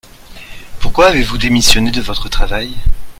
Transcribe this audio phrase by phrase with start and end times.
[0.79, 2.73] Pourquoi avez-vous démissionné de votre travail?